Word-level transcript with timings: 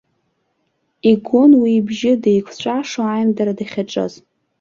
Игон 1.09 1.51
уи 1.61 1.71
ибжьы 1.79 2.11
деикәҵәашо 2.21 3.01
аимдара 3.07 3.53
дахьаҿыз. 3.57 4.13